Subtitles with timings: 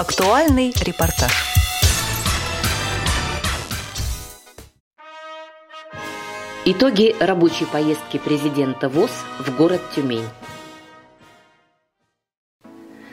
[0.00, 1.30] Актуальный репортаж.
[6.64, 9.10] Итоги рабочей поездки президента ВОЗ
[9.40, 10.24] в город Тюмень.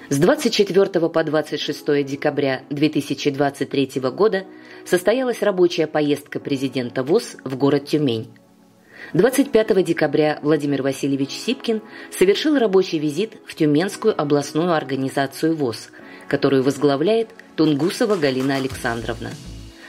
[0.08, 4.46] С 24 по 26 декабря 2023 года
[4.86, 8.30] состоялась рабочая поездка президента ВОЗ в город Тюмень.
[9.14, 11.82] 25 декабря Владимир Васильевич Сипкин
[12.12, 15.90] совершил рабочий визит в Тюменскую областную организацию ВОЗ,
[16.28, 19.32] которую возглавляет Тунгусова Галина Александровна.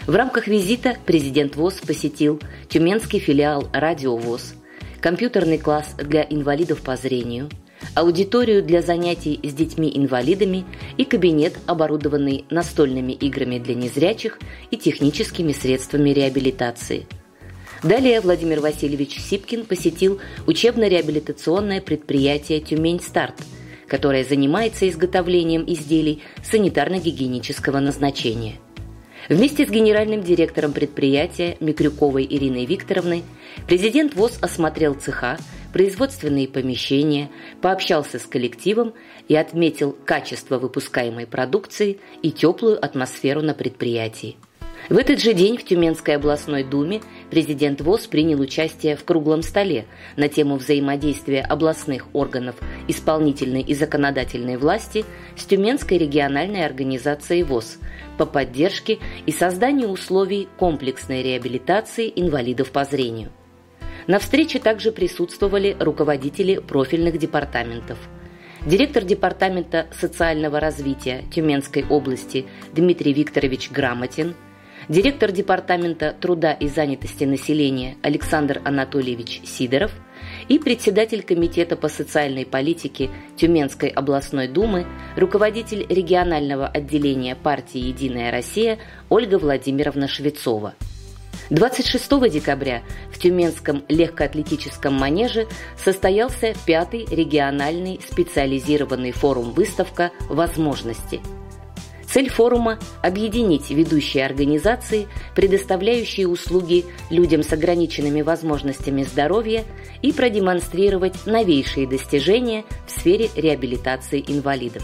[0.06, 4.55] В рамках визита президент ВОЗ посетил Тюменский филиал «Радио ВОЗ»,
[5.01, 7.48] компьютерный класс для инвалидов по зрению–
[7.95, 10.65] аудиторию для занятий с детьми-инвалидами
[10.96, 14.38] и кабинет, оборудованный настольными играми для незрячих
[14.70, 17.07] и техническими средствами реабилитации.
[17.82, 23.37] Далее Владимир Васильевич Сипкин посетил учебно-реабилитационное предприятие «Тюмень-Старт»,
[23.88, 28.56] которое занимается изготовлением изделий санитарно-гигиенического назначения.
[29.29, 33.24] Вместе с генеральным директором предприятия Микрюковой Ириной Викторовной
[33.66, 35.37] президент ВОЗ осмотрел цеха,
[35.73, 37.29] производственные помещения,
[37.60, 38.95] пообщался с коллективом
[39.29, 44.37] и отметил качество выпускаемой продукции и теплую атмосферу на предприятии.
[44.88, 49.87] В этот же день в Тюменской областной думе президент ВОЗ принял участие в круглом столе
[50.16, 55.04] на тему взаимодействия областных органов исполнительной и законодательной власти
[55.37, 57.79] с Тюменской региональной организацией ВОЗ
[58.16, 63.30] по поддержке и созданию условий комплексной реабилитации инвалидов по зрению.
[64.06, 67.99] На встрече также присутствовали руководители профильных департаментов.
[68.66, 74.34] Директор Департамента социального развития Тюменской области Дмитрий Викторович Грамотин,
[74.88, 79.93] директор Департамента труда и занятости населения Александр Анатольевич Сидоров
[80.48, 88.78] и председатель Комитета по социальной политике Тюменской областной думы, руководитель регионального отделения партии «Единая Россия»
[89.09, 90.75] Ольга Владимировна Швецова.
[91.50, 95.47] 26 декабря в Тюменском легкоатлетическом манеже
[95.83, 101.21] состоялся пятый региональный специализированный форум-выставка «Возможности».
[102.11, 109.65] Цель форума– объединить ведущие организации, предоставляющие услуги людям с ограниченными возможностями здоровья
[110.01, 114.83] и продемонстрировать новейшие достижения в сфере реабилитации инвалидов.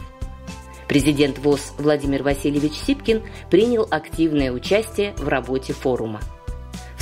[0.87, 6.21] Президент ВОЗ Владимир Васильевич Сипкин принял активное участие в работе форума.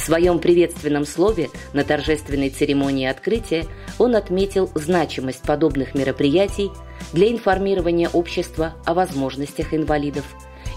[0.05, 3.67] Своем приветственном слове на торжественной церемонии открытия
[4.01, 6.73] он отметил значимость подобных мероприятий
[7.13, 10.25] для информирования общества о возможностях инвалидов,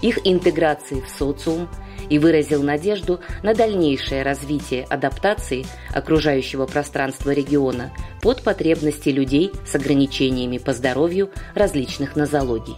[0.00, 1.68] их интеграции в социум
[2.08, 7.92] и выразил надежду на дальнейшее развитие адаптации окружающего пространства региона
[8.22, 12.76] под потребности людей с ограничениями по здоровью различных нозологий.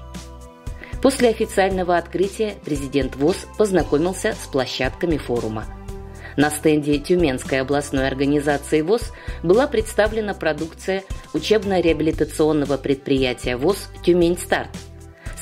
[1.02, 5.66] После официального открытия президент ВОЗ познакомился с площадками форума–
[6.38, 9.12] на стенде Тюменской областной организации ВОЗ
[9.42, 11.02] была представлена продукция
[11.34, 14.70] учебно-реабилитационного предприятия ВОЗ «Тюмень-Старт»,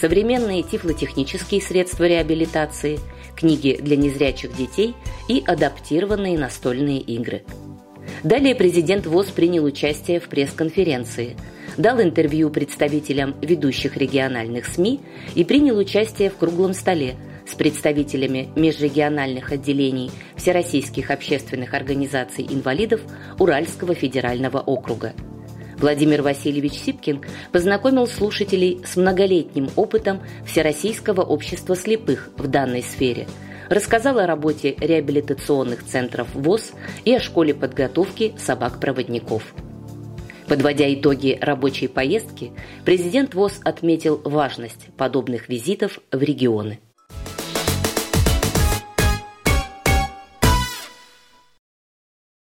[0.00, 2.98] современные тифлотехнические средства реабилитации,
[3.36, 4.94] книги для незрячих детей
[5.28, 7.44] и адаптированные настольные игры.
[8.24, 11.36] Далее президент ВОЗ принял участие в пресс-конференции,
[11.76, 15.00] дал интервью представителям ведущих региональных СМИ
[15.34, 23.00] и принял участие в круглом столе– с представителями межрегиональных отделений Всероссийских общественных организаций инвалидов
[23.38, 25.12] Уральского федерального округа.
[25.78, 27.20] Владимир Васильевич Сипкин
[27.52, 33.26] познакомил слушателей с многолетним опытом Всероссийского общества слепых в данной сфере,
[33.68, 36.72] рассказал о работе реабилитационных центров ВОЗ
[37.04, 39.42] и о школе подготовки собак-проводников.
[40.48, 42.52] Подводя итоги рабочей поездки,
[42.84, 46.78] президент ВОЗ отметил важность подобных визитов в регионы.